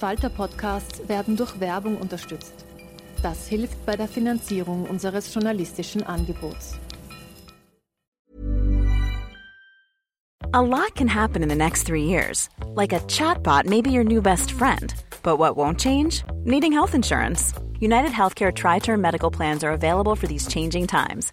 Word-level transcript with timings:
slash 0.00 0.18
arena. 0.18 0.30
Falter-Podcasts 0.30 1.08
werden 1.08 1.36
durch 1.36 1.60
Werbung 1.60 1.96
unterstützt. 1.96 2.54
Das 3.22 3.48
hilft 3.48 3.84
bei 3.86 3.96
der 3.96 4.08
Finanzierung 4.08 4.86
unseres 4.88 5.32
journalistischen 5.34 6.02
Angebots. 6.02 6.78
A 10.52 10.60
lot 10.60 10.96
can 10.96 11.06
happen 11.06 11.42
in 11.42 11.48
the 11.48 11.54
next 11.54 11.86
three 11.86 12.04
years. 12.04 12.48
Like 12.74 12.92
a 12.92 13.00
chatbot 13.06 13.66
may 13.66 13.82
be 13.82 13.90
your 13.90 14.04
new 14.04 14.20
best 14.20 14.50
friend. 14.50 14.92
But 15.22 15.38
what 15.38 15.56
won't 15.56 15.78
change? 15.78 16.24
Needing 16.44 16.72
health 16.72 16.94
insurance. 16.94 17.52
United 17.78 18.10
Healthcare 18.10 18.52
Tri 18.52 18.80
Term 18.80 19.00
Medical 19.00 19.30
Plans 19.30 19.62
are 19.62 19.72
available 19.72 20.16
for 20.16 20.26
these 20.26 20.48
changing 20.48 20.86
times 20.86 21.32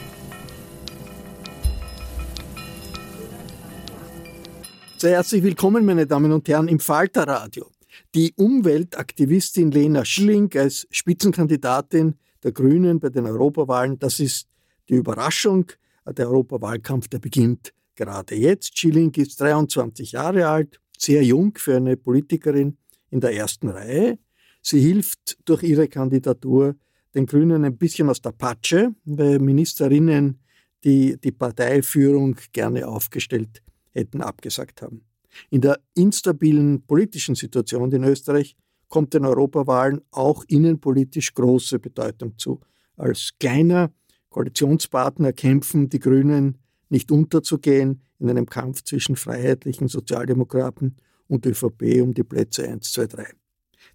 Sehr 5.01 5.13
herzlich 5.13 5.41
willkommen, 5.41 5.83
meine 5.83 6.05
Damen 6.05 6.31
und 6.31 6.47
Herren, 6.47 6.67
im 6.67 6.77
Falterradio. 6.77 7.71
Die 8.13 8.33
Umweltaktivistin 8.35 9.71
Lena 9.71 10.05
Schilling 10.05 10.55
als 10.55 10.87
Spitzenkandidatin 10.91 12.13
der 12.43 12.51
Grünen 12.51 12.99
bei 12.99 13.09
den 13.09 13.25
Europawahlen, 13.25 13.97
das 13.97 14.19
ist 14.19 14.47
die 14.89 14.93
Überraschung. 14.93 15.65
Der 16.05 16.29
Europawahlkampf, 16.29 17.07
der 17.07 17.17
beginnt 17.17 17.73
gerade 17.95 18.35
jetzt. 18.35 18.77
Schilling 18.77 19.11
ist 19.15 19.41
23 19.41 20.11
Jahre 20.11 20.47
alt, 20.47 20.79
sehr 20.95 21.23
jung 21.23 21.53
für 21.57 21.77
eine 21.77 21.97
Politikerin 21.97 22.77
in 23.09 23.21
der 23.21 23.33
ersten 23.33 23.69
Reihe. 23.69 24.19
Sie 24.61 24.81
hilft 24.81 25.39
durch 25.45 25.63
ihre 25.63 25.87
Kandidatur 25.87 26.75
den 27.15 27.25
Grünen 27.25 27.65
ein 27.65 27.75
bisschen 27.75 28.07
aus 28.07 28.21
der 28.21 28.33
Patsche, 28.33 28.93
weil 29.05 29.39
Ministerinnen 29.39 30.37
die 30.83 31.17
die 31.19 31.31
Parteiführung 31.31 32.35
gerne 32.53 32.87
aufgestellt 32.87 33.63
hätten 33.91 34.21
abgesagt 34.21 34.81
haben. 34.81 35.03
In 35.49 35.61
der 35.61 35.79
instabilen 35.93 36.85
politischen 36.85 37.35
Situation 37.35 37.91
in 37.91 38.03
Österreich 38.03 38.55
kommt 38.89 39.13
den 39.13 39.25
Europawahlen 39.25 40.01
auch 40.11 40.43
innenpolitisch 40.47 41.33
große 41.33 41.79
Bedeutung 41.79 42.37
zu. 42.37 42.59
Als 42.97 43.31
kleiner 43.39 43.91
Koalitionspartner 44.29 45.33
kämpfen 45.33 45.89
die 45.89 45.99
Grünen 45.99 46.57
nicht 46.89 47.11
unterzugehen 47.11 48.01
in 48.19 48.29
einem 48.29 48.45
Kampf 48.45 48.83
zwischen 48.83 49.15
freiheitlichen 49.15 49.87
Sozialdemokraten 49.87 50.97
und 51.27 51.45
ÖVP 51.45 52.01
um 52.01 52.13
die 52.13 52.23
Plätze 52.23 52.67
1, 52.67 52.91
2, 52.91 53.07
3. 53.07 53.27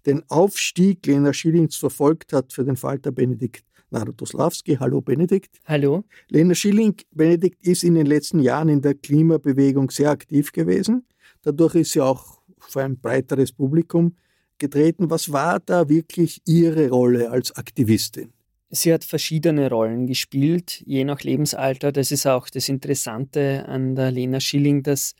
Den 0.05 0.23
Aufstieg 0.29 1.05
Lena 1.05 1.33
Schillings 1.33 1.75
verfolgt 1.75 2.33
hat 2.33 2.51
für 2.53 2.65
den 2.65 2.75
Falter 2.75 3.11
Benedikt 3.11 3.66
Narodoslawski. 3.89 4.77
Hallo 4.79 5.01
Benedikt. 5.01 5.59
Hallo. 5.65 6.03
Lena 6.29 6.55
Schilling, 6.55 6.95
Benedikt 7.11 7.65
ist 7.65 7.83
in 7.83 7.95
den 7.95 8.05
letzten 8.05 8.39
Jahren 8.39 8.69
in 8.69 8.81
der 8.81 8.95
Klimabewegung 8.95 9.89
sehr 9.91 10.09
aktiv 10.09 10.51
gewesen. 10.51 11.05
Dadurch 11.41 11.75
ist 11.75 11.91
sie 11.91 12.01
auch 12.01 12.41
vor 12.59 12.81
ein 12.81 12.99
breiteres 12.99 13.51
Publikum 13.51 14.15
getreten. 14.57 15.09
Was 15.09 15.31
war 15.31 15.59
da 15.59 15.87
wirklich 15.89 16.41
Ihre 16.45 16.89
Rolle 16.89 17.29
als 17.31 17.55
Aktivistin? 17.55 18.33
Sie 18.69 18.93
hat 18.93 19.05
verschiedene 19.05 19.69
Rollen 19.69 20.07
gespielt, 20.07 20.83
je 20.85 21.05
nach 21.05 21.21
Lebensalter. 21.21 21.93
Das 21.93 22.11
ist 22.11 22.25
auch 22.25 22.49
das 22.49 22.67
Interessante 22.67 23.65
an 23.67 23.95
der 23.95 24.11
Lena 24.11 24.41
Schilling, 24.41 24.83
dass 24.83 25.15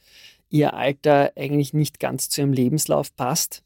ihr 0.49 0.73
Alter 0.73 1.31
eigentlich 1.37 1.73
nicht 1.73 1.99
ganz 1.99 2.29
zu 2.29 2.41
ihrem 2.41 2.51
Lebenslauf 2.51 3.15
passt. 3.15 3.63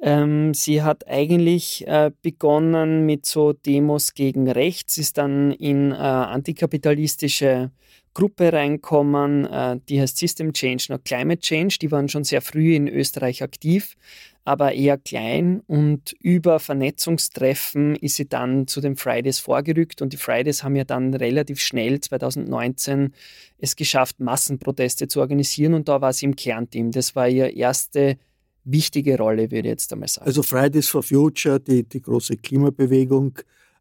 Ähm, 0.00 0.54
sie 0.54 0.82
hat 0.82 1.08
eigentlich 1.08 1.86
äh, 1.86 2.10
begonnen 2.22 3.06
mit 3.06 3.26
so 3.26 3.52
Demos 3.52 4.14
gegen 4.14 4.50
rechts, 4.50 4.98
ist 4.98 5.18
dann 5.18 5.52
in 5.52 5.92
äh, 5.92 5.94
antikapitalistische 5.94 7.70
Gruppe 8.14 8.52
reinkommen, 8.52 9.44
äh, 9.44 9.78
die 9.88 10.00
heißt 10.00 10.16
System 10.16 10.52
Change, 10.52 10.86
noch 10.88 11.02
Climate 11.02 11.40
Change. 11.40 11.78
Die 11.82 11.90
waren 11.90 12.08
schon 12.08 12.22
sehr 12.22 12.40
früh 12.40 12.74
in 12.74 12.86
Österreich 12.86 13.42
aktiv, 13.42 13.96
aber 14.44 14.72
eher 14.72 14.96
klein. 14.96 15.60
Und 15.66 16.12
über 16.20 16.60
Vernetzungstreffen 16.60 17.96
ist 17.96 18.14
sie 18.14 18.28
dann 18.28 18.68
zu 18.68 18.80
den 18.80 18.96
Fridays 18.96 19.40
vorgerückt. 19.40 20.00
Und 20.00 20.12
die 20.12 20.16
Fridays 20.16 20.62
haben 20.62 20.76
ja 20.76 20.84
dann 20.84 21.12
relativ 21.12 21.60
schnell 21.60 22.00
2019 22.00 23.12
es 23.58 23.74
geschafft, 23.74 24.20
Massenproteste 24.20 25.08
zu 25.08 25.20
organisieren. 25.20 25.74
Und 25.74 25.88
da 25.88 26.00
war 26.00 26.12
sie 26.12 26.26
im 26.26 26.36
Kernteam. 26.36 26.92
Das 26.92 27.16
war 27.16 27.28
ihr 27.28 27.56
erste 27.56 28.16
wichtige 28.64 29.18
Rolle, 29.18 29.50
würde 29.50 29.68
ich 29.68 29.72
jetzt 29.72 29.92
einmal 29.92 30.08
sagen. 30.08 30.26
Also 30.26 30.42
Fridays 30.42 30.88
for 30.88 31.02
Future, 31.02 31.60
die, 31.60 31.82
die 31.82 32.00
große 32.00 32.36
Klimabewegung, 32.36 33.38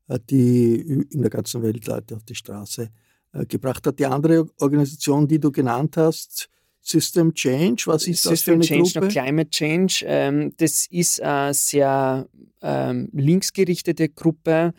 äh, 0.08 0.20
die 0.30 1.06
in 1.10 1.22
der 1.22 1.30
ganzen 1.30 1.64
Welt 1.64 1.86
Leute 1.86 2.16
auf 2.16 2.24
die 2.24 2.36
Straße 2.36 2.90
äh, 3.34 3.46
gebracht 3.46 3.86
hat. 3.88 4.00
Die 4.00 4.06
andere 4.06 4.46
Organisation, 4.60 5.28
die 5.28 5.40
du 5.40 5.52
genannt 5.52 5.98
hast, 5.98 6.50
System 6.82 7.34
Change, 7.34 7.84
was 7.86 8.08
ist 8.08 8.24
System 8.24 8.60
das 8.60 8.68
für 8.68 8.76
eine 8.76 8.84
Change 8.84 9.00
Gruppe? 9.00 9.08
Climate 9.08 9.50
Change, 9.50 10.04
ähm, 10.06 10.54
das 10.58 10.86
ist 10.88 11.22
eine 11.22 11.54
sehr 11.54 12.28
ähm, 12.62 13.10
linksgerichtete 13.14 14.10
Gruppe, 14.10 14.74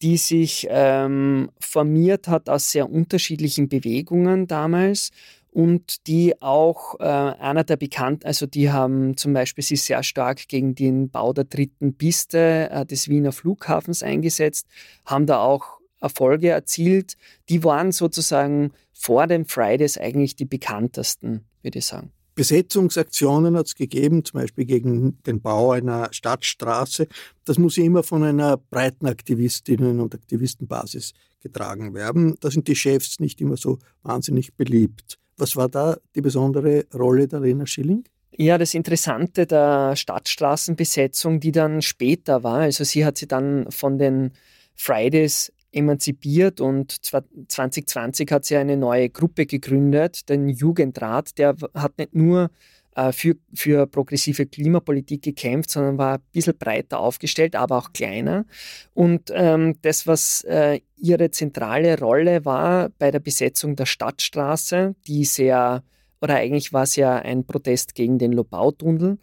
die 0.00 0.16
sich 0.16 0.66
ähm, 0.70 1.50
formiert 1.60 2.28
hat 2.28 2.48
aus 2.48 2.70
sehr 2.70 2.90
unterschiedlichen 2.90 3.68
Bewegungen 3.68 4.46
damals 4.46 5.10
und 5.52 6.06
die 6.06 6.40
auch 6.40 6.98
äh, 7.00 7.04
einer 7.04 7.64
der 7.64 7.76
bekannten, 7.76 8.26
also 8.26 8.46
die 8.46 8.70
haben 8.70 9.16
zum 9.16 9.32
Beispiel 9.32 9.64
sich 9.64 9.82
sehr 9.82 10.02
stark 10.02 10.48
gegen 10.48 10.74
den 10.74 11.10
Bau 11.10 11.32
der 11.32 11.44
dritten 11.44 11.94
Piste 11.96 12.68
äh, 12.70 12.86
des 12.86 13.08
Wiener 13.08 13.32
Flughafens 13.32 14.02
eingesetzt, 14.02 14.66
haben 15.04 15.26
da 15.26 15.40
auch 15.40 15.80
Erfolge 16.00 16.48
erzielt. 16.48 17.14
Die 17.48 17.62
waren 17.64 17.92
sozusagen 17.92 18.72
vor 18.92 19.26
den 19.26 19.44
Fridays 19.44 19.98
eigentlich 19.98 20.36
die 20.36 20.46
bekanntesten, 20.46 21.44
würde 21.62 21.78
ich 21.78 21.86
sagen. 21.86 22.12
Besetzungsaktionen 22.34 23.56
hat 23.56 23.66
es 23.66 23.74
gegeben, 23.74 24.24
zum 24.24 24.40
Beispiel 24.40 24.64
gegen 24.64 25.22
den 25.24 25.42
Bau 25.42 25.72
einer 25.72 26.08
Stadtstraße. 26.10 27.06
Das 27.44 27.58
muss 27.58 27.76
ja 27.76 27.84
immer 27.84 28.02
von 28.02 28.22
einer 28.22 28.56
breiten 28.56 29.06
Aktivistinnen- 29.06 30.00
und 30.00 30.14
Aktivistenbasis 30.14 31.12
getragen 31.40 31.92
werden. 31.92 32.36
Da 32.40 32.50
sind 32.50 32.68
die 32.68 32.76
Chefs 32.76 33.20
nicht 33.20 33.40
immer 33.42 33.58
so 33.58 33.78
wahnsinnig 34.02 34.54
beliebt. 34.54 35.19
Was 35.40 35.56
war 35.56 35.68
da 35.68 35.96
die 36.14 36.20
besondere 36.20 36.84
Rolle 36.94 37.26
der 37.26 37.40
Lena 37.40 37.66
Schilling? 37.66 38.04
Ja, 38.36 38.58
das 38.58 38.74
Interessante 38.74 39.46
der 39.46 39.96
Stadtstraßenbesetzung, 39.96 41.40
die 41.40 41.52
dann 41.52 41.82
später 41.82 42.42
war, 42.42 42.60
also 42.60 42.84
sie 42.84 43.04
hat 43.04 43.18
sie 43.18 43.26
dann 43.26 43.70
von 43.70 43.98
den 43.98 44.32
Fridays 44.76 45.52
emanzipiert 45.72 46.60
und 46.60 47.04
2020 47.04 48.30
hat 48.30 48.44
sie 48.44 48.56
eine 48.56 48.76
neue 48.76 49.08
Gruppe 49.08 49.46
gegründet, 49.46 50.28
den 50.28 50.48
Jugendrat. 50.48 51.38
Der 51.38 51.56
hat 51.74 51.98
nicht 51.98 52.14
nur 52.14 52.50
für, 53.12 53.36
für 53.54 53.86
progressive 53.86 54.46
Klimapolitik 54.46 55.22
gekämpft, 55.22 55.70
sondern 55.70 55.98
war 55.98 56.18
ein 56.18 56.22
bisschen 56.32 56.56
breiter 56.56 57.00
aufgestellt, 57.00 57.56
aber 57.56 57.78
auch 57.78 57.92
kleiner. 57.92 58.44
Und 58.94 59.30
ähm, 59.34 59.76
das, 59.82 60.06
was 60.06 60.44
äh, 60.44 60.80
ihre 60.96 61.30
zentrale 61.30 61.98
Rolle 61.98 62.44
war 62.44 62.90
bei 62.98 63.10
der 63.10 63.20
Besetzung 63.20 63.76
der 63.76 63.86
Stadtstraße, 63.86 64.94
die 65.06 65.24
sehr, 65.24 65.82
oder 66.20 66.34
eigentlich 66.36 66.72
war 66.72 66.82
es 66.82 66.96
ja 66.96 67.16
ein 67.16 67.46
Protest 67.46 67.94
gegen 67.94 68.18
den 68.18 68.32
Lobautunnel, 68.32 69.18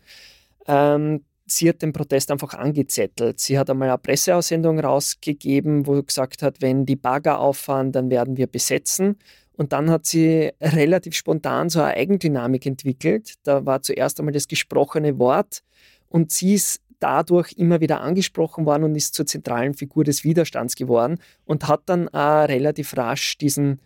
ähm, 0.68 1.24
sie 1.45 1.69
hat 1.69 1.81
den 1.81 1.94
Protest 1.94 2.29
einfach 2.31 2.53
angezettelt. 2.53 3.39
Sie 3.39 3.57
hat 3.57 3.69
einmal 3.69 3.89
eine 3.89 3.97
Presseaussendung 3.97 4.79
rausgegeben, 4.79 5.88
wo 5.88 6.01
gesagt 6.03 6.44
hat, 6.44 6.62
wenn 6.62 6.85
die 6.85 6.95
Bagger 6.95 7.39
auffahren, 7.39 7.91
dann 7.91 8.09
werden 8.09 8.38
wir 8.38 8.47
besetzen. 8.47 9.18
Und 9.57 9.74
dann 9.74 9.89
hat 9.89 10.06
sie 10.06 10.51
relativ 10.62 11.15
spontan 11.15 11.69
so 11.69 11.81
eine 11.81 11.95
Eigendynamik 11.95 12.65
entwickelt. 12.65 13.33
Da 13.44 13.65
war 13.65 13.81
zuerst 13.81 14.19
einmal 14.19 14.33
das 14.33 14.48
gesprochene 14.48 15.18
Wort 15.19 15.63
und 16.07 16.31
sie 16.31 16.54
ist 16.54 16.81
dadurch 17.00 17.54
immer 17.57 17.81
wieder 17.81 18.01
angesprochen 18.01 18.65
worden 18.65 18.83
und 18.83 18.95
ist 18.95 19.15
zur 19.15 19.25
zentralen 19.25 19.74
Figur 19.74 20.04
des 20.04 20.24
Widerstands 20.24 20.75
geworden 20.75 21.19
und 21.45 21.68
hat 21.68 21.81
dann 21.88 22.07
auch 22.09 22.48
relativ 22.48 22.95
rasch 22.95 23.38
diesen 23.38 23.81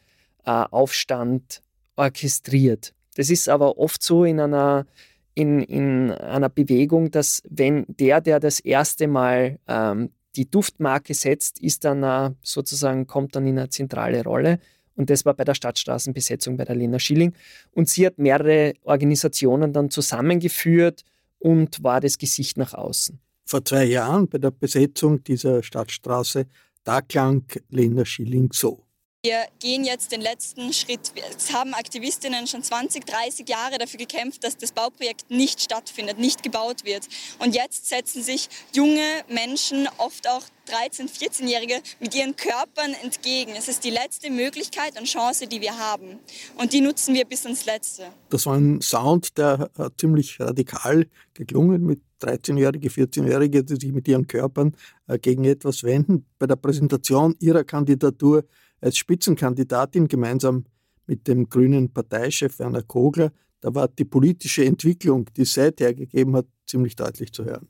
äh, 0.45 0.51
Aufstand 0.51 1.61
orchestriert. 1.95 2.93
Das 3.15 3.29
ist 3.29 3.49
aber 3.49 3.77
oft 3.77 4.03
so 4.03 4.23
in 4.23 4.39
einer 4.39 4.85
in, 5.33 5.61
in 5.61 6.11
einer 6.11 6.49
Bewegung, 6.49 7.09
dass 7.09 7.41
wenn 7.49 7.85
der, 7.87 8.19
der 8.19 8.41
das 8.41 8.59
erste 8.59 9.07
Mal 9.07 9.59
ähm, 9.65 10.09
die 10.35 10.49
Duftmarke 10.49 11.13
setzt, 11.13 11.59
ist 11.61 11.85
dann 11.85 12.35
sozusagen, 12.41 13.07
kommt 13.07 13.35
dann 13.35 13.47
in 13.47 13.57
eine 13.57 13.69
zentrale 13.69 14.23
Rolle. 14.23 14.59
Und 15.01 15.09
das 15.09 15.25
war 15.25 15.33
bei 15.33 15.43
der 15.43 15.55
Stadtstraßenbesetzung 15.55 16.57
bei 16.57 16.63
der 16.63 16.75
Lena 16.75 16.99
Schilling. 16.99 17.33
Und 17.71 17.89
sie 17.89 18.05
hat 18.05 18.19
mehrere 18.19 18.73
Organisationen 18.83 19.73
dann 19.73 19.89
zusammengeführt 19.89 21.01
und 21.39 21.83
war 21.83 21.99
das 22.01 22.19
Gesicht 22.19 22.55
nach 22.57 22.75
außen. 22.75 23.19
Vor 23.43 23.65
zwei 23.65 23.85
Jahren 23.85 24.27
bei 24.27 24.37
der 24.37 24.51
Besetzung 24.51 25.23
dieser 25.23 25.63
Stadtstraße, 25.63 26.45
da 26.83 27.01
klang 27.01 27.45
Lena 27.69 28.05
Schilling 28.05 28.51
so. 28.53 28.85
Wir 29.23 29.43
gehen 29.59 29.83
jetzt 29.83 30.11
den 30.11 30.21
letzten 30.21 30.73
Schritt. 30.73 31.11
Es 31.37 31.53
haben 31.53 31.75
Aktivistinnen 31.75 32.47
schon 32.47 32.63
20, 32.63 33.05
30 33.05 33.47
Jahre 33.47 33.77
dafür 33.77 33.99
gekämpft, 33.99 34.43
dass 34.43 34.57
das 34.57 34.71
Bauprojekt 34.71 35.29
nicht 35.29 35.61
stattfindet, 35.61 36.17
nicht 36.17 36.41
gebaut 36.41 36.85
wird. 36.85 37.07
Und 37.37 37.53
jetzt 37.53 37.87
setzen 37.87 38.23
sich 38.23 38.49
junge 38.73 39.21
Menschen, 39.29 39.87
oft 39.99 40.27
auch 40.27 40.41
13-, 40.67 41.07
14-Jährige, 41.07 41.83
mit 41.99 42.15
ihren 42.15 42.35
Körpern 42.35 42.95
entgegen. 43.03 43.51
Es 43.55 43.67
ist 43.67 43.83
die 43.83 43.91
letzte 43.91 44.31
Möglichkeit 44.31 44.99
und 44.99 45.05
Chance, 45.05 45.45
die 45.45 45.61
wir 45.61 45.77
haben. 45.77 46.17
Und 46.57 46.73
die 46.73 46.81
nutzen 46.81 47.13
wir 47.13 47.25
bis 47.25 47.45
ins 47.45 47.67
Letzte. 47.67 48.05
Das 48.31 48.47
war 48.47 48.55
ein 48.55 48.81
Sound, 48.81 49.37
der 49.37 49.69
ziemlich 49.97 50.39
radikal 50.39 51.05
geklungen 51.35 51.85
mit 51.85 52.01
13-Jährige, 52.23 52.89
14-Jährige, 52.89 53.63
die 53.63 53.75
sich 53.75 53.91
mit 53.91 54.07
ihren 54.07 54.25
Körpern 54.25 54.75
äh, 55.05 55.19
gegen 55.19 55.43
etwas 55.43 55.83
wenden. 55.83 56.25
Bei 56.39 56.47
der 56.47 56.55
Präsentation 56.55 57.35
ihrer 57.39 57.63
Kandidatur 57.63 58.45
als 58.81 58.97
Spitzenkandidatin 58.97 60.07
gemeinsam 60.07 60.65
mit 61.07 61.27
dem 61.27 61.47
grünen 61.47 61.93
Parteichef 61.93 62.59
Werner 62.59 62.83
Kogler, 62.83 63.31
da 63.61 63.73
war 63.73 63.87
die 63.87 64.05
politische 64.05 64.65
Entwicklung, 64.65 65.29
die 65.37 65.43
es 65.43 65.53
seither 65.53 65.93
gegeben 65.93 66.35
hat, 66.35 66.47
ziemlich 66.65 66.95
deutlich 66.95 67.31
zu 67.31 67.45
hören. 67.45 67.67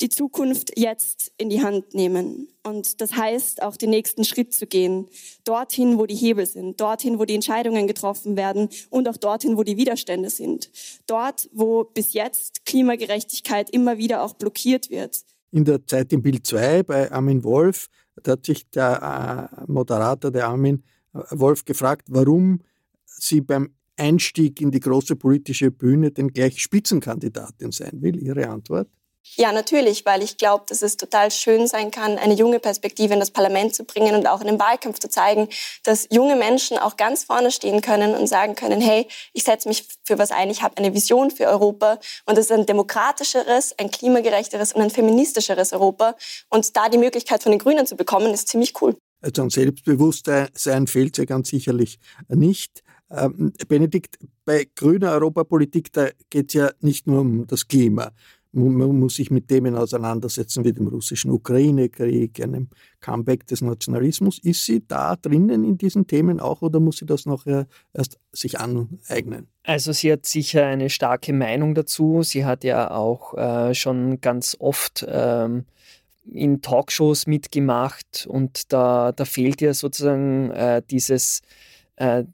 Die 0.00 0.08
Zukunft 0.08 0.76
jetzt 0.76 1.32
in 1.38 1.50
die 1.50 1.62
Hand 1.62 1.94
nehmen. 1.94 2.48
Und 2.64 3.00
das 3.00 3.14
heißt, 3.14 3.62
auch 3.62 3.76
den 3.76 3.90
nächsten 3.90 4.24
Schritt 4.24 4.52
zu 4.52 4.66
gehen. 4.66 5.06
Dorthin, 5.44 5.98
wo 5.98 6.06
die 6.06 6.16
Hebel 6.16 6.46
sind. 6.46 6.80
Dorthin, 6.80 7.20
wo 7.20 7.24
die 7.24 7.34
Entscheidungen 7.34 7.86
getroffen 7.86 8.36
werden. 8.36 8.70
Und 8.90 9.08
auch 9.08 9.16
dorthin, 9.16 9.56
wo 9.56 9.62
die 9.62 9.76
Widerstände 9.76 10.30
sind. 10.30 10.70
Dort, 11.06 11.48
wo 11.52 11.84
bis 11.84 12.12
jetzt 12.12 12.64
Klimagerechtigkeit 12.64 13.70
immer 13.70 13.96
wieder 13.96 14.22
auch 14.22 14.34
blockiert 14.34 14.90
wird. 14.90 15.22
In 15.52 15.64
der 15.64 15.86
Zeit 15.86 16.12
im 16.12 16.22
Bild 16.22 16.44
2 16.44 16.82
bei 16.82 17.12
Armin 17.12 17.44
Wolf 17.44 17.88
da 18.22 18.32
hat 18.32 18.46
sich 18.46 18.68
der 18.70 19.50
äh, 19.60 19.64
Moderator, 19.70 20.30
der 20.30 20.48
Armin 20.48 20.82
äh, 21.14 21.18
Wolf, 21.30 21.64
gefragt, 21.64 22.08
warum 22.10 22.60
sie 23.04 23.40
beim 23.40 23.74
Einstieg 23.96 24.60
in 24.60 24.70
die 24.70 24.80
große 24.80 25.16
politische 25.16 25.70
Bühne 25.70 26.10
denn 26.10 26.28
gleich 26.28 26.60
Spitzenkandidatin 26.60 27.70
sein 27.70 28.02
will. 28.02 28.16
Ihre 28.16 28.48
Antwort? 28.48 28.88
Ja, 29.36 29.52
natürlich, 29.52 30.04
weil 30.04 30.22
ich 30.22 30.36
glaube, 30.36 30.64
dass 30.68 30.82
es 30.82 30.96
total 30.96 31.30
schön 31.30 31.66
sein 31.66 31.90
kann, 31.90 32.18
eine 32.18 32.34
junge 32.34 32.60
Perspektive 32.60 33.14
in 33.14 33.20
das 33.20 33.30
Parlament 33.30 33.74
zu 33.74 33.84
bringen 33.84 34.14
und 34.14 34.26
auch 34.26 34.40
in 34.40 34.46
den 34.46 34.60
Wahlkampf 34.60 34.98
zu 34.98 35.08
zeigen, 35.08 35.48
dass 35.82 36.06
junge 36.10 36.36
Menschen 36.36 36.78
auch 36.78 36.96
ganz 36.96 37.24
vorne 37.24 37.50
stehen 37.50 37.80
können 37.80 38.14
und 38.14 38.28
sagen 38.28 38.54
können, 38.54 38.80
hey, 38.80 39.08
ich 39.32 39.44
setze 39.44 39.68
mich 39.68 39.88
für 40.04 40.18
was 40.18 40.30
ein, 40.30 40.50
ich 40.50 40.62
habe 40.62 40.76
eine 40.76 40.94
Vision 40.94 41.30
für 41.30 41.46
Europa 41.46 41.98
und 42.26 42.38
es 42.38 42.46
ist 42.46 42.52
ein 42.52 42.66
demokratischeres, 42.66 43.74
ein 43.78 43.90
klimagerechteres 43.90 44.72
und 44.72 44.82
ein 44.82 44.90
feministischeres 44.90 45.72
Europa. 45.72 46.16
Und 46.50 46.76
da 46.76 46.88
die 46.88 46.98
Möglichkeit 46.98 47.42
von 47.42 47.50
den 47.50 47.58
Grünen 47.58 47.86
zu 47.86 47.96
bekommen, 47.96 48.32
ist 48.32 48.48
ziemlich 48.48 48.80
cool. 48.82 48.96
Also 49.20 49.42
an 49.42 49.50
Selbstbewusstsein 49.50 50.86
fehlt 50.86 51.14
es 51.14 51.18
ja 51.18 51.24
ganz 51.24 51.48
sicherlich 51.48 51.98
nicht. 52.28 52.82
Ähm, 53.10 53.52
Benedikt, 53.68 54.18
bei 54.44 54.68
grüner 54.74 55.12
Europapolitik, 55.12 55.92
da 55.92 56.08
geht 56.30 56.48
es 56.48 56.54
ja 56.54 56.70
nicht 56.80 57.06
nur 57.06 57.20
um 57.20 57.46
das 57.46 57.66
Klima 57.66 58.12
man 58.54 58.98
muss 58.98 59.16
sich 59.16 59.30
mit 59.30 59.48
Themen 59.48 59.74
auseinandersetzen 59.74 60.64
wie 60.64 60.72
dem 60.72 60.86
russischen 60.86 61.30
Ukraine-Krieg, 61.30 62.40
einem 62.42 62.68
Comeback 63.00 63.46
des 63.46 63.60
Nationalismus. 63.60 64.38
Ist 64.38 64.64
sie 64.64 64.86
da 64.86 65.16
drinnen 65.16 65.64
in 65.64 65.76
diesen 65.76 66.06
Themen 66.06 66.40
auch 66.40 66.62
oder 66.62 66.80
muss 66.80 66.98
sie 66.98 67.06
das 67.06 67.26
noch 67.26 67.46
erst 67.92 68.18
sich 68.32 68.60
aneignen? 68.60 69.48
Also 69.64 69.92
sie 69.92 70.12
hat 70.12 70.26
sicher 70.26 70.66
eine 70.66 70.90
starke 70.90 71.32
Meinung 71.32 71.74
dazu. 71.74 72.22
Sie 72.22 72.44
hat 72.44 72.64
ja 72.64 72.90
auch 72.90 73.34
äh, 73.34 73.74
schon 73.74 74.20
ganz 74.20 74.56
oft 74.58 75.04
ähm, 75.08 75.64
in 76.30 76.62
Talkshows 76.62 77.26
mitgemacht 77.26 78.26
und 78.28 78.72
da, 78.72 79.12
da 79.12 79.24
fehlt 79.24 79.60
ihr 79.60 79.74
sozusagen 79.74 80.50
äh, 80.50 80.82
dieses, 80.90 81.42
äh, 81.96 82.24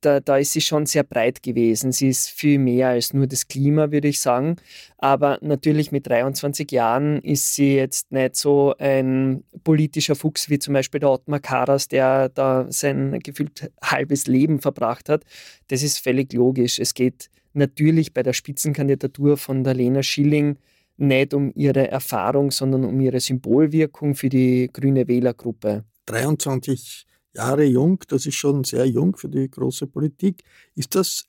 da, 0.00 0.20
da 0.20 0.36
ist 0.36 0.52
sie 0.52 0.60
schon 0.60 0.86
sehr 0.86 1.02
breit 1.02 1.42
gewesen. 1.42 1.92
Sie 1.92 2.08
ist 2.08 2.28
viel 2.28 2.58
mehr 2.58 2.88
als 2.88 3.12
nur 3.12 3.26
das 3.26 3.48
Klima, 3.48 3.90
würde 3.90 4.08
ich 4.08 4.20
sagen. 4.20 4.56
Aber 4.98 5.38
natürlich 5.40 5.92
mit 5.92 6.06
23 6.06 6.70
Jahren 6.70 7.20
ist 7.20 7.54
sie 7.54 7.74
jetzt 7.74 8.12
nicht 8.12 8.36
so 8.36 8.74
ein 8.78 9.44
politischer 9.64 10.14
Fuchs 10.14 10.48
wie 10.50 10.58
zum 10.58 10.74
Beispiel 10.74 11.00
der 11.00 11.10
Ottmar 11.10 11.40
Karas, 11.40 11.88
der 11.88 12.28
da 12.28 12.66
sein 12.70 13.18
gefühlt 13.20 13.70
halbes 13.82 14.26
Leben 14.26 14.60
verbracht 14.60 15.08
hat. 15.08 15.24
Das 15.68 15.82
ist 15.82 15.98
völlig 15.98 16.32
logisch. 16.32 16.78
Es 16.78 16.94
geht 16.94 17.30
natürlich 17.54 18.12
bei 18.12 18.22
der 18.22 18.32
Spitzenkandidatur 18.32 19.36
von 19.36 19.64
der 19.64 19.74
Lena 19.74 20.02
Schilling 20.02 20.58
nicht 20.96 21.34
um 21.34 21.52
ihre 21.54 21.88
Erfahrung, 21.88 22.50
sondern 22.50 22.84
um 22.84 23.00
ihre 23.00 23.20
Symbolwirkung 23.20 24.14
für 24.14 24.28
die 24.28 24.70
grüne 24.72 25.08
Wählergruppe. 25.08 25.84
23 26.06 27.06
Jahre 27.34 27.64
jung, 27.64 27.98
das 28.08 28.26
ist 28.26 28.34
schon 28.34 28.64
sehr 28.64 28.86
jung 28.86 29.16
für 29.16 29.28
die 29.28 29.50
große 29.50 29.86
Politik. 29.86 30.42
Ist 30.74 30.94
das 30.94 31.24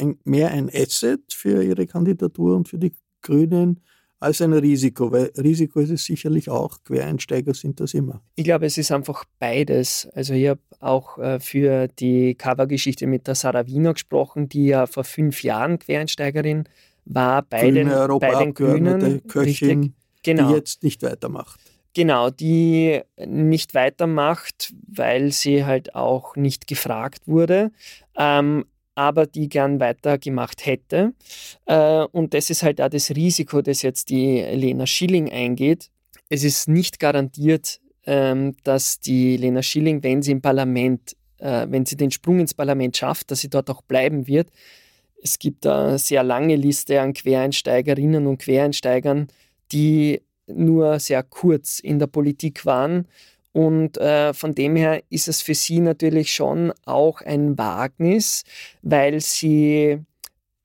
ein, 0.00 0.18
mehr 0.24 0.50
ein 0.50 0.70
Asset 0.72 1.32
für 1.32 1.62
Ihre 1.62 1.86
Kandidatur 1.86 2.56
und 2.56 2.68
für 2.68 2.78
die 2.78 2.92
Grünen 3.22 3.80
als 4.20 4.40
ein 4.40 4.52
Risiko? 4.52 5.10
Weil 5.10 5.32
Risiko 5.36 5.80
ist 5.80 5.90
es 5.90 6.04
sicherlich 6.04 6.48
auch, 6.48 6.82
Quereinsteiger 6.84 7.54
sind 7.54 7.80
das 7.80 7.94
immer. 7.94 8.22
Ich 8.36 8.44
glaube, 8.44 8.66
es 8.66 8.78
ist 8.78 8.92
einfach 8.92 9.24
beides. 9.38 10.08
Also 10.14 10.34
ich 10.34 10.48
habe 10.48 10.60
auch 10.78 11.18
äh, 11.18 11.40
für 11.40 11.88
die 11.88 12.34
Covergeschichte 12.36 13.06
mit 13.06 13.26
der 13.26 13.34
Sarah 13.34 13.66
Wiener 13.66 13.94
gesprochen, 13.94 14.48
die 14.48 14.66
ja 14.66 14.86
vor 14.86 15.04
fünf 15.04 15.42
Jahren 15.42 15.78
Quereinsteigerin 15.78 16.64
war 17.04 17.42
bei 17.42 17.62
Grüne 17.70 18.08
den, 18.08 18.18
bei 18.18 18.44
den 18.44 18.54
Grünen. 18.54 19.26
Köchin, 19.26 19.80
richtig, 19.80 19.92
genau. 20.22 20.48
die 20.48 20.54
jetzt 20.54 20.82
nicht 20.82 21.02
weitermacht. 21.02 21.60
Genau, 21.94 22.30
die 22.30 23.00
nicht 23.16 23.74
weitermacht, 23.74 24.72
weil 24.86 25.32
sie 25.32 25.64
halt 25.64 25.94
auch 25.94 26.36
nicht 26.36 26.68
gefragt 26.68 27.26
wurde, 27.26 27.72
ähm, 28.16 28.64
aber 28.94 29.26
die 29.26 29.48
gern 29.48 29.80
weitergemacht 29.80 30.66
hätte. 30.66 31.14
Äh, 31.66 32.04
und 32.12 32.34
das 32.34 32.50
ist 32.50 32.62
halt 32.62 32.80
auch 32.80 32.90
das 32.90 33.10
Risiko, 33.10 33.60
das 33.60 33.82
jetzt 33.82 34.10
die 34.10 34.40
Lena 34.40 34.86
Schilling 34.86 35.32
eingeht. 35.32 35.90
Es 36.28 36.44
ist 36.44 36.68
nicht 36.68 37.00
garantiert, 37.00 37.80
ähm, 38.04 38.54
dass 38.62 39.00
die 39.00 39.36
Lena 39.36 39.62
Schilling, 39.62 40.02
wenn 40.04 40.22
sie 40.22 40.32
im 40.32 40.42
Parlament, 40.42 41.16
äh, 41.38 41.66
wenn 41.68 41.86
sie 41.86 41.96
den 41.96 42.12
Sprung 42.12 42.38
ins 42.38 42.54
Parlament 42.54 42.96
schafft, 42.96 43.32
dass 43.32 43.40
sie 43.40 43.50
dort 43.50 43.68
auch 43.68 43.82
bleiben 43.82 44.28
wird. 44.28 44.50
Es 45.22 45.38
gibt 45.38 45.66
eine 45.66 45.98
sehr 45.98 46.22
lange 46.22 46.54
Liste 46.56 47.00
an 47.00 47.14
Quereinsteigerinnen 47.14 48.26
und 48.26 48.38
Quereinsteigern, 48.38 49.28
die 49.72 50.22
nur 50.54 50.98
sehr 50.98 51.22
kurz 51.22 51.80
in 51.80 51.98
der 51.98 52.06
Politik 52.06 52.66
waren. 52.66 53.06
Und 53.52 53.98
äh, 53.98 54.32
von 54.32 54.54
dem 54.54 54.76
her 54.76 55.02
ist 55.10 55.28
es 55.28 55.42
für 55.42 55.54
sie 55.54 55.80
natürlich 55.80 56.32
schon 56.32 56.72
auch 56.84 57.20
ein 57.20 57.58
Wagnis, 57.58 58.44
weil 58.82 59.20
sie, 59.20 59.98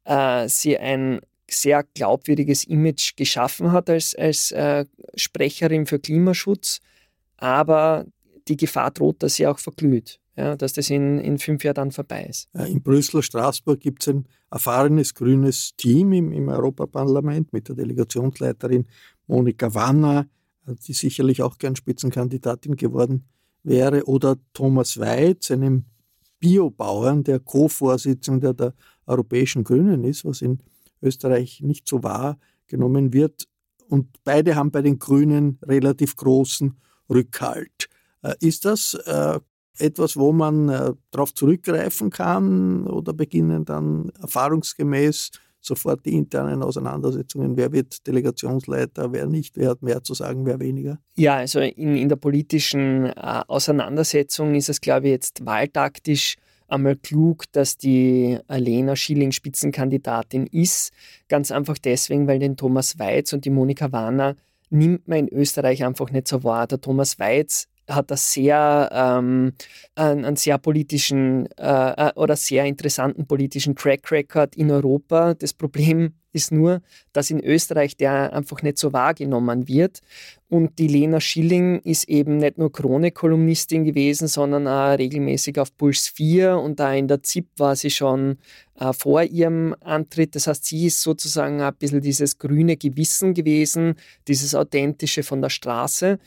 äh, 0.03 0.47
sie 0.47 0.77
ein 0.77 1.19
sehr 1.49 1.83
glaubwürdiges 1.93 2.65
Image 2.65 3.15
geschaffen 3.15 3.71
hat 3.71 3.89
als, 3.89 4.15
als 4.15 4.51
äh, 4.51 4.85
Sprecherin 5.15 5.85
für 5.85 5.99
Klimaschutz. 5.99 6.79
Aber 7.37 8.05
die 8.47 8.57
Gefahr 8.57 8.91
droht, 8.91 9.23
dass 9.23 9.35
sie 9.35 9.47
auch 9.47 9.59
verglüht. 9.59 10.19
Ja, 10.37 10.57
dass 10.57 10.73
das 10.73 10.89
in, 10.89 11.17
in 11.19 11.37
fünf 11.39 11.63
Jahren 11.63 11.75
dann 11.75 11.91
vorbei 11.91 12.25
ist. 12.25 12.49
In 12.53 12.83
Brüssel, 12.83 13.23
Straßburg 13.23 13.79
gibt 13.79 14.01
es 14.01 14.13
ein 14.13 14.27
erfahrenes 14.51 15.13
grünes 15.13 15.77
Team 15.77 16.11
im, 16.11 16.33
im 16.33 16.49
Europaparlament 16.49 17.53
mit 17.53 17.69
der 17.69 17.75
Delegationsleiterin 17.75 18.85
Monika 19.27 19.73
Wanner, 19.73 20.27
die 20.65 20.93
sicherlich 20.93 21.41
auch 21.41 21.57
gern 21.57 21.75
Spitzenkandidatin 21.75 22.75
geworden 22.75 23.25
wäre, 23.63 24.05
oder 24.05 24.37
Thomas 24.53 24.99
Weiz, 24.99 25.51
einem 25.51 25.85
Biobauern, 26.39 27.23
der 27.23 27.39
Co-Vorsitzender 27.39 28.53
der 28.53 28.73
Europäischen 29.05 29.63
Grünen 29.63 30.03
ist, 30.03 30.25
was 30.25 30.41
in 30.41 30.59
Österreich 31.01 31.61
nicht 31.61 31.87
so 31.87 32.03
wahrgenommen 32.03 33.13
wird. 33.13 33.47
Und 33.87 34.23
beide 34.23 34.55
haben 34.55 34.71
bei 34.71 34.81
den 34.81 34.99
Grünen 34.99 35.59
relativ 35.63 36.15
großen 36.15 36.75
Rückhalt. 37.09 37.89
Äh, 38.21 38.35
ist 38.39 38.65
das 38.65 38.95
äh, 39.05 39.39
etwas, 39.77 40.17
wo 40.17 40.31
man 40.31 40.69
äh, 40.69 40.93
darauf 41.11 41.33
zurückgreifen 41.33 42.09
kann 42.09 42.87
oder 42.87 43.13
beginnen 43.13 43.65
dann 43.65 44.09
erfahrungsgemäß 44.21 45.31
sofort 45.65 46.05
die 46.05 46.13
internen 46.13 46.63
Auseinandersetzungen, 46.63 47.57
wer 47.57 47.71
wird 47.71 48.05
Delegationsleiter, 48.07 49.11
wer 49.11 49.25
nicht, 49.25 49.57
wer 49.57 49.71
hat 49.71 49.81
mehr 49.81 50.03
zu 50.03 50.13
sagen, 50.13 50.45
wer 50.45 50.59
weniger? 50.59 50.99
Ja, 51.15 51.37
also 51.37 51.59
in, 51.59 51.95
in 51.95 52.09
der 52.09 52.15
politischen 52.15 53.05
äh, 53.05 53.41
Auseinandersetzung 53.47 54.55
ist 54.55 54.69
es, 54.69 54.81
glaube 54.81 55.07
ich, 55.07 55.11
jetzt 55.11 55.45
wahltaktisch 55.45 56.35
einmal 56.67 56.95
klug, 56.95 57.45
dass 57.51 57.77
die 57.77 58.39
Lena 58.49 58.95
Schilling 58.95 59.31
Spitzenkandidatin 59.31 60.47
ist. 60.47 60.91
Ganz 61.27 61.51
einfach 61.51 61.77
deswegen, 61.77 62.27
weil 62.27 62.39
den 62.39 62.57
Thomas 62.57 62.97
Weiz 62.99 63.33
und 63.33 63.45
die 63.45 63.49
Monika 63.49 63.91
Warner 63.91 64.35
nimmt 64.69 65.07
man 65.07 65.19
in 65.19 65.29
Österreich 65.29 65.83
einfach 65.83 66.11
nicht 66.11 66.27
so 66.27 66.43
wahr. 66.43 66.67
Der 66.67 66.81
Thomas 66.81 67.19
Weiz 67.19 67.67
hat 67.89 68.11
das 68.11 68.31
sehr, 68.31 68.89
ähm, 68.91 69.53
einen, 69.95 70.25
einen, 70.25 70.35
sehr 70.35 70.57
politischen 70.57 71.47
äh, 71.57 72.09
äh, 72.09 72.11
oder 72.15 72.35
sehr 72.35 72.65
interessanten 72.65 73.27
politischen 73.27 73.75
Track 73.75 74.11
Record 74.11 74.55
in 74.55 74.71
Europa. 74.71 75.33
Das 75.33 75.53
Problem 75.53 76.13
ist 76.35 76.51
nur, 76.51 76.81
dass 77.13 77.31
in 77.31 77.39
Österreich 77.39 77.95
der 77.95 78.33
einfach 78.33 78.61
nicht 78.61 78.77
so 78.77 78.91
wahrgenommen 78.91 79.67
wird. 79.67 80.01
Und 80.49 80.77
die 80.77 80.87
Lena 80.87 81.19
Schilling 81.19 81.79
ist 81.79 82.07
eben 82.07 82.37
nicht 82.37 82.57
nur 82.57 82.71
Krone-Kolumnistin 82.71 83.83
gewesen, 83.83 84.27
sondern 84.27 84.67
auch 84.67 84.97
regelmäßig 84.97 85.59
auf 85.59 85.75
Puls 85.75 86.07
4 86.09 86.57
und 86.57 86.79
da 86.79 86.93
in 86.93 87.07
der 87.07 87.23
ZIP 87.23 87.47
war 87.57 87.75
sie 87.75 87.89
schon 87.89 88.37
äh, 88.79 88.93
vor 88.93 89.23
ihrem 89.23 89.75
Antritt. 89.81 90.35
Das 90.35 90.47
heißt, 90.47 90.65
sie 90.65 90.85
ist 90.85 91.01
sozusagen 91.01 91.61
ein 91.61 91.75
bisschen 91.75 92.01
dieses 92.01 92.37
grüne 92.37 92.77
Gewissen 92.77 93.33
gewesen, 93.33 93.95
dieses 94.27 94.53
authentische 94.53 95.23
von 95.23 95.41
der 95.41 95.49
Straße. 95.49 96.19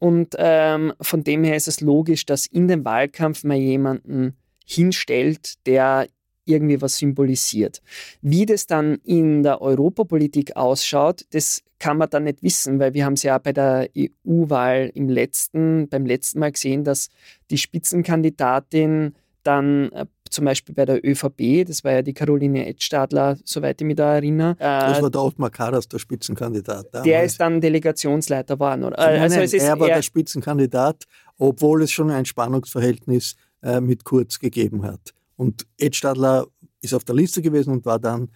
Und 0.00 0.34
ähm, 0.38 0.94
von 1.00 1.22
dem 1.22 1.44
her 1.44 1.56
ist 1.56 1.68
es 1.68 1.82
logisch, 1.82 2.24
dass 2.24 2.46
in 2.46 2.68
dem 2.68 2.84
Wahlkampf 2.84 3.44
man 3.44 3.58
jemanden 3.58 4.34
hinstellt, 4.64 5.64
der 5.66 6.06
irgendwie 6.46 6.80
was 6.80 6.96
symbolisiert. 6.96 7.82
Wie 8.22 8.46
das 8.46 8.66
dann 8.66 8.96
in 9.04 9.42
der 9.42 9.60
Europapolitik 9.60 10.56
ausschaut, 10.56 11.26
das 11.30 11.62
kann 11.78 11.98
man 11.98 12.08
dann 12.08 12.24
nicht 12.24 12.42
wissen, 12.42 12.80
weil 12.80 12.94
wir 12.94 13.04
haben 13.04 13.12
es 13.12 13.22
ja 13.22 13.36
bei 13.36 13.52
der 13.52 13.90
EU-Wahl 13.96 14.90
im 14.94 15.10
letzten, 15.10 15.88
beim 15.88 16.06
letzten 16.06 16.40
Mal 16.40 16.52
gesehen, 16.52 16.82
dass 16.82 17.10
die 17.50 17.58
Spitzenkandidatin 17.58 19.14
dann 19.42 19.92
äh, 19.92 20.06
zum 20.30 20.44
Beispiel 20.44 20.74
bei 20.74 20.84
der 20.84 21.04
ÖVP, 21.04 21.66
das 21.66 21.84
war 21.84 21.92
ja 21.92 22.02
die 22.02 22.14
Caroline 22.14 22.66
Edstadler, 22.66 23.36
soweit 23.44 23.80
ich 23.80 23.86
mich 23.86 23.96
da 23.96 24.14
erinnere. 24.14 24.56
das 24.58 24.98
äh, 24.98 25.02
war 25.02 25.10
der 25.10 25.22
Ottmar 25.22 25.50
Karas, 25.50 25.88
der 25.88 25.98
Spitzenkandidat. 25.98 26.86
Damals. 26.92 27.04
Der 27.04 27.24
ist 27.24 27.40
dann 27.40 27.60
Delegationsleiter 27.60 28.54
geworden. 28.54 28.84
Oder? 28.84 28.96
Nein, 28.96 29.20
also 29.20 29.36
nein, 29.36 29.50
er 29.52 29.80
war 29.80 29.88
der 29.88 30.02
Spitzenkandidat, 30.02 31.04
obwohl 31.38 31.82
es 31.82 31.90
schon 31.90 32.10
ein 32.10 32.24
Spannungsverhältnis 32.24 33.36
äh, 33.62 33.80
mit 33.80 34.04
Kurz 34.04 34.38
gegeben 34.38 34.84
hat. 34.84 35.12
Und 35.36 35.66
Edstadler 35.78 36.46
ist 36.80 36.94
auf 36.94 37.04
der 37.04 37.14
Liste 37.14 37.42
gewesen 37.42 37.72
und 37.72 37.84
war 37.84 37.98
dann 37.98 38.30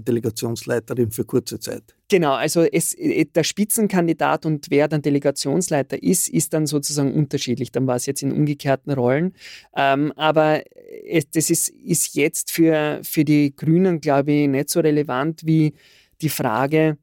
Delegationsleiterin 0.00 1.10
für 1.10 1.24
kurze 1.24 1.60
Zeit. 1.60 1.94
Genau, 2.08 2.32
also 2.32 2.62
es, 2.62 2.94
äh, 2.94 3.24
der 3.24 3.44
Spitzenkandidat 3.44 4.46
und 4.46 4.66
wer 4.70 4.88
dann 4.88 5.02
Delegationsleiter 5.02 6.02
ist, 6.02 6.28
ist 6.28 6.52
dann 6.52 6.66
sozusagen 6.66 7.12
unterschiedlich. 7.12 7.72
Dann 7.72 7.86
war 7.86 7.96
es 7.96 8.06
jetzt 8.06 8.22
in 8.22 8.32
umgekehrten 8.32 8.92
Rollen. 8.92 9.34
Ähm, 9.76 10.12
aber 10.16 10.62
es, 11.06 11.28
das 11.30 11.50
ist, 11.50 11.68
ist 11.68 12.14
jetzt 12.14 12.50
für, 12.50 13.00
für 13.02 13.24
die 13.24 13.54
Grünen, 13.54 14.00
glaube 14.00 14.32
ich, 14.32 14.48
nicht 14.48 14.70
so 14.70 14.80
relevant 14.80 15.42
wie 15.44 15.74
die 16.20 16.28
Frage, 16.28 16.98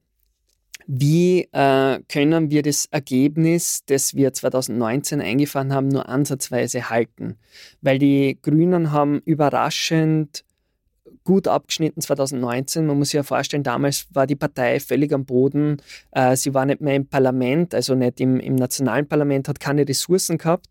wie 0.87 1.47
äh, 1.51 1.99
können 2.09 2.51
wir 2.51 2.63
das 2.63 2.87
Ergebnis, 2.87 3.83
das 3.85 4.15
wir 4.15 4.33
2019 4.33 5.21
eingefahren 5.21 5.73
haben, 5.73 5.87
nur 5.87 6.09
ansatzweise 6.09 6.89
halten? 6.89 7.37
Weil 7.81 7.99
die 7.99 8.37
Grünen 8.41 8.91
haben 8.91 9.19
überraschend 9.19 10.43
gut 11.23 11.47
abgeschnitten 11.47 12.01
2019. 12.01 12.85
Man 12.85 12.97
muss 12.97 13.09
sich 13.09 13.15
ja 13.15 13.23
vorstellen, 13.23 13.63
damals 13.63 14.07
war 14.13 14.27
die 14.27 14.35
Partei 14.35 14.79
völlig 14.79 15.13
am 15.13 15.25
Boden. 15.25 15.77
Äh, 16.11 16.35
sie 16.35 16.53
war 16.53 16.65
nicht 16.65 16.81
mehr 16.81 16.95
im 16.95 17.07
Parlament, 17.07 17.73
also 17.73 17.95
nicht 17.95 18.19
im, 18.19 18.39
im 18.39 18.55
nationalen 18.55 19.07
Parlament, 19.07 19.47
hat 19.47 19.59
keine 19.59 19.87
Ressourcen 19.87 20.37
gehabt 20.37 20.67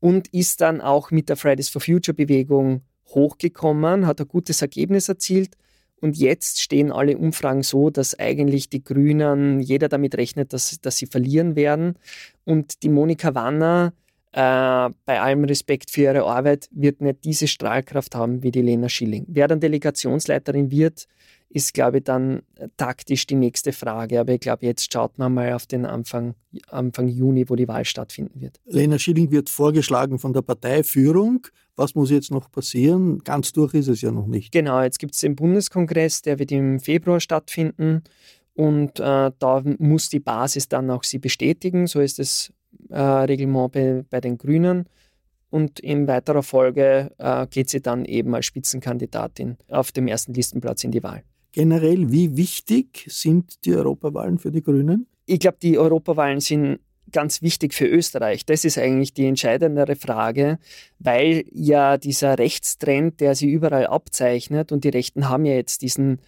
und 0.00 0.28
ist 0.28 0.60
dann 0.60 0.80
auch 0.80 1.10
mit 1.10 1.28
der 1.28 1.36
Fridays 1.36 1.68
for 1.68 1.80
Future 1.80 2.14
Bewegung 2.14 2.82
hochgekommen, 3.08 4.06
hat 4.06 4.20
ein 4.20 4.28
gutes 4.28 4.62
Ergebnis 4.62 5.08
erzielt. 5.08 5.56
Und 6.00 6.16
jetzt 6.16 6.60
stehen 6.60 6.92
alle 6.92 7.18
Umfragen 7.18 7.64
so, 7.64 7.90
dass 7.90 8.16
eigentlich 8.16 8.70
die 8.70 8.84
Grünen, 8.84 9.58
jeder 9.58 9.88
damit 9.88 10.16
rechnet, 10.16 10.52
dass, 10.52 10.80
dass 10.80 10.96
sie 10.96 11.06
verlieren 11.06 11.56
werden. 11.56 11.96
Und 12.44 12.84
die 12.84 12.88
Monika 12.88 13.34
Wanner, 13.34 13.92
äh, 14.32 14.90
bei 15.04 15.20
allem 15.20 15.44
Respekt 15.44 15.90
für 15.90 16.02
ihre 16.02 16.24
Arbeit, 16.24 16.68
wird 16.70 17.00
nicht 17.00 17.24
diese 17.24 17.48
Strahlkraft 17.48 18.14
haben 18.14 18.42
wie 18.42 18.50
die 18.50 18.62
Lena 18.62 18.88
Schilling. 18.88 19.24
Wer 19.28 19.48
dann 19.48 19.60
Delegationsleiterin 19.60 20.70
wird, 20.70 21.06
ist, 21.50 21.72
glaube 21.72 21.98
ich, 21.98 22.04
dann 22.04 22.42
taktisch 22.76 23.26
die 23.26 23.34
nächste 23.34 23.72
Frage. 23.72 24.20
Aber 24.20 24.34
ich 24.34 24.40
glaube, 24.40 24.66
jetzt 24.66 24.92
schaut 24.92 25.18
man 25.18 25.32
mal 25.32 25.54
auf 25.54 25.66
den 25.66 25.86
Anfang, 25.86 26.34
Anfang 26.68 27.08
Juni, 27.08 27.48
wo 27.48 27.56
die 27.56 27.68
Wahl 27.68 27.84
stattfinden 27.84 28.40
wird. 28.40 28.60
Lena 28.66 28.98
Schilling 28.98 29.30
wird 29.30 29.48
vorgeschlagen 29.48 30.18
von 30.18 30.32
der 30.32 30.42
Parteiführung. 30.42 31.46
Was 31.74 31.94
muss 31.94 32.10
jetzt 32.10 32.30
noch 32.30 32.50
passieren? 32.50 33.20
Ganz 33.20 33.52
durch 33.52 33.72
ist 33.72 33.88
es 33.88 34.02
ja 34.02 34.10
noch 34.10 34.26
nicht. 34.26 34.52
Genau, 34.52 34.82
jetzt 34.82 34.98
gibt 34.98 35.14
es 35.14 35.20
den 35.20 35.36
Bundeskongress, 35.36 36.22
der 36.22 36.38
wird 36.38 36.52
im 36.52 36.80
Februar 36.80 37.20
stattfinden. 37.20 38.02
Und 38.54 38.98
äh, 38.98 39.30
da 39.38 39.62
muss 39.78 40.10
die 40.10 40.20
Basis 40.20 40.68
dann 40.68 40.90
auch 40.90 41.04
sie 41.04 41.18
bestätigen. 41.18 41.86
So 41.86 42.00
ist 42.00 42.18
es 42.18 42.52
äh, 42.90 43.00
Reglement 43.00 43.72
bei, 43.72 44.04
bei, 44.08 44.20
den 44.20 44.38
Grünen. 44.38 44.88
Und 45.50 45.80
in 45.80 46.06
weiterer 46.06 46.42
Folge 46.42 47.10
äh, 47.18 47.46
geht 47.46 47.70
sie 47.70 47.80
dann 47.80 48.04
eben 48.04 48.34
als 48.34 48.46
Spitzenkandidatin 48.46 49.56
auf 49.68 49.92
dem 49.92 50.06
ersten 50.06 50.34
Listenplatz 50.34 50.84
in 50.84 50.90
die 50.90 51.02
Wahl. 51.02 51.22
Generell, 51.52 52.12
wie 52.12 52.36
wichtig 52.36 53.06
sind 53.08 53.64
die 53.64 53.74
Europawahlen 53.74 54.38
für 54.38 54.50
die 54.50 54.62
Grünen? 54.62 55.06
Ich 55.24 55.40
glaube, 55.40 55.56
die 55.62 55.78
Europawahlen 55.78 56.40
sind 56.40 56.80
ganz 57.10 57.42
wichtig 57.42 57.74
für 57.74 57.86
Österreich. 57.86 58.44
Das 58.44 58.64
ist 58.64 58.78
eigentlich 58.78 59.14
die 59.14 59.26
entscheidendere 59.26 59.96
Frage, 59.96 60.58
weil 60.98 61.44
ja 61.52 61.96
dieser 61.96 62.38
Rechtstrend, 62.38 63.20
der 63.20 63.34
sich 63.34 63.48
überall 63.48 63.86
abzeichnet, 63.86 64.72
und 64.72 64.84
die 64.84 64.90
Rechten 64.90 65.28
haben 65.28 65.44
ja 65.44 65.54
jetzt 65.54 65.82
diesen 65.82 66.20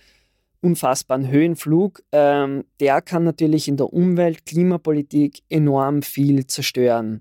unfassbaren 0.61 1.29
Höhenflug, 1.29 2.03
ähm, 2.13 2.65
der 2.81 3.01
kann 3.03 3.25
natürlich 3.25 3.69
in 3.69 3.77
der 3.77 3.93
Umwelt, 3.93 4.47
Klimapolitik 4.47 5.43
enorm 5.49 6.03
viel 6.03 6.47
zerstören. 6.47 7.21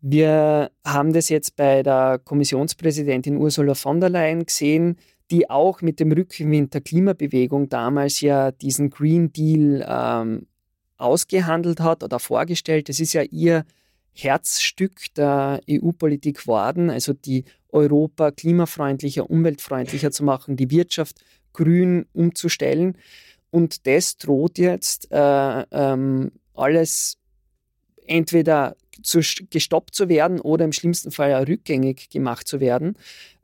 Wir 0.00 0.70
haben 0.84 1.12
das 1.12 1.28
jetzt 1.28 1.56
bei 1.56 1.82
der 1.82 2.18
Kommissionspräsidentin 2.24 3.36
Ursula 3.36 3.74
von 3.74 4.00
der 4.00 4.08
Leyen 4.08 4.46
gesehen, 4.46 4.96
die 5.30 5.50
auch 5.50 5.82
mit 5.82 6.00
dem 6.00 6.10
Rückenwind 6.10 6.72
der 6.74 6.80
Klimabewegung 6.80 7.68
damals 7.68 8.20
ja 8.20 8.50
diesen 8.50 8.90
Green 8.90 9.32
Deal 9.32 9.86
ähm, 9.86 10.46
ausgehandelt 10.96 11.80
hat 11.80 12.02
oder 12.02 12.18
vorgestellt. 12.18 12.88
Das 12.88 12.98
ist 12.98 13.12
ja 13.12 13.22
ihr 13.22 13.64
Herzstück 14.12 15.14
der 15.14 15.60
EU-Politik 15.70 16.40
geworden, 16.40 16.90
also 16.90 17.12
die 17.12 17.44
Europa 17.68 18.32
klimafreundlicher, 18.32 19.30
umweltfreundlicher 19.30 20.10
zu 20.10 20.24
machen, 20.24 20.56
die 20.56 20.70
Wirtschaft 20.70 21.20
grün 21.52 22.06
umzustellen. 22.12 22.96
Und 23.50 23.86
das 23.86 24.16
droht 24.16 24.58
jetzt 24.58 25.10
äh, 25.10 25.64
ähm, 25.70 26.32
alles 26.54 27.18
entweder 28.06 28.76
zu, 29.02 29.20
gestoppt 29.50 29.94
zu 29.94 30.08
werden 30.08 30.40
oder 30.40 30.64
im 30.64 30.72
schlimmsten 30.72 31.10
Fall 31.10 31.32
rückgängig 31.44 32.10
gemacht 32.10 32.46
zu 32.46 32.60
werden. 32.60 32.96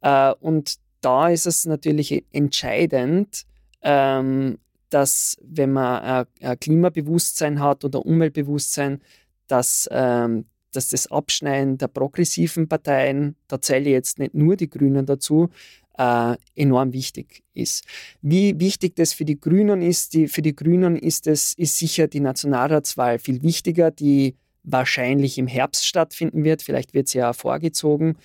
Äh, 0.02 0.32
und 0.40 0.76
da 1.00 1.28
ist 1.28 1.46
es 1.46 1.66
natürlich 1.66 2.24
entscheidend, 2.32 3.44
ähm, 3.82 4.58
dass 4.90 5.36
wenn 5.42 5.72
man 5.72 6.26
ein, 6.40 6.60
Klimabewusstsein 6.60 7.60
hat 7.60 7.84
oder 7.84 8.04
Umweltbewusstsein, 8.04 9.00
dass, 9.46 9.88
ähm, 9.90 10.46
dass 10.72 10.88
das 10.88 11.10
Abschneiden 11.10 11.78
der 11.78 11.88
progressiven 11.88 12.68
Parteien, 12.68 13.36
da 13.48 13.60
zähle 13.60 13.84
ich 13.86 13.92
jetzt 13.92 14.18
nicht 14.18 14.34
nur 14.34 14.56
die 14.56 14.70
Grünen 14.70 15.06
dazu, 15.06 15.50
äh, 15.98 16.36
enorm 16.54 16.92
wichtig 16.92 17.42
ist. 17.54 17.84
Wie 18.22 18.58
wichtig 18.60 18.96
das 18.96 19.12
für 19.12 19.24
die 19.24 19.40
Grünen 19.40 19.82
ist, 19.82 20.14
die, 20.14 20.28
für 20.28 20.42
die 20.42 20.54
Grünen 20.54 20.96
ist 20.96 21.26
es 21.26 21.52
ist 21.54 21.78
sicher 21.78 22.08
die 22.08 22.20
Nationalratswahl 22.20 23.18
viel 23.18 23.42
wichtiger. 23.42 23.90
Die 23.90 24.36
wahrscheinlich 24.66 25.38
im 25.38 25.46
Herbst 25.46 25.86
stattfinden 25.86 26.44
wird. 26.44 26.60
Vielleicht 26.60 26.92
wird 26.92 27.08
sie 27.08 27.18
ja 27.18 27.32
vorgezogen. 27.32 28.16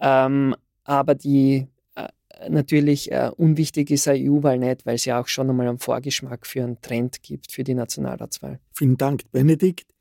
Ähm, 0.00 0.54
aber 0.84 1.14
die 1.14 1.66
äh, 1.96 2.08
natürlich 2.48 3.12
äh, 3.12 3.30
unwichtig 3.36 3.90
ist 3.90 4.08
eine 4.08 4.30
EU-Wahl 4.30 4.58
nicht, 4.58 4.86
weil 4.86 4.94
es 4.94 5.04
ja 5.04 5.20
auch 5.20 5.26
schon 5.26 5.50
einmal 5.50 5.68
einen 5.68 5.78
Vorgeschmack 5.78 6.46
für 6.46 6.62
einen 6.62 6.80
Trend 6.80 7.22
gibt 7.22 7.52
für 7.52 7.64
die 7.64 7.74
Nationalratswahl. 7.74 8.60
Vielen 8.72 8.96
Dank, 8.96 9.30
Benedikt. 9.32 9.92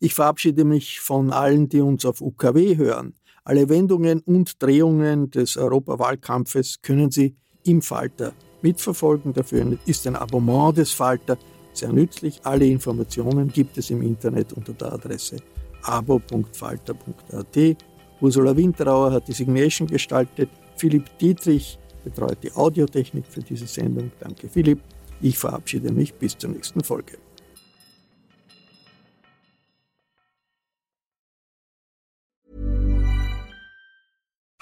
Ich 0.00 0.12
verabschiede 0.12 0.64
mich 0.64 1.00
von 1.00 1.32
allen, 1.32 1.68
die 1.68 1.80
uns 1.80 2.04
auf 2.04 2.20
UKW 2.20 2.76
hören. 2.76 3.14
Alle 3.44 3.68
Wendungen 3.68 4.20
und 4.20 4.62
Drehungen 4.62 5.30
des 5.30 5.58
Europawahlkampfes 5.58 6.80
können 6.80 7.10
Sie 7.10 7.36
im 7.64 7.82
Falter 7.82 8.32
mitverfolgen. 8.62 9.34
Dafür 9.34 9.76
ist 9.84 10.06
ein 10.06 10.16
Abonnement 10.16 10.76
des 10.78 10.92
Falter 10.92 11.36
sehr 11.74 11.92
nützlich. 11.92 12.40
Alle 12.44 12.66
Informationen 12.66 13.48
gibt 13.48 13.76
es 13.76 13.90
im 13.90 14.00
Internet 14.00 14.54
unter 14.54 14.72
der 14.72 14.94
Adresse 14.94 15.36
abo.falter.at. 15.82 17.76
Ursula 18.20 18.56
Winterauer 18.56 19.12
hat 19.12 19.28
die 19.28 19.32
Signation 19.32 19.88
gestaltet. 19.88 20.48
Philipp 20.76 21.18
Dietrich 21.18 21.78
betreut 22.02 22.38
die 22.42 22.52
Audiotechnik 22.52 23.26
für 23.26 23.40
diese 23.40 23.66
Sendung. 23.66 24.10
Danke, 24.20 24.48
Philipp. 24.48 24.80
Ich 25.20 25.36
verabschiede 25.36 25.92
mich 25.92 26.14
bis 26.14 26.38
zur 26.38 26.50
nächsten 26.50 26.82
Folge. 26.82 27.18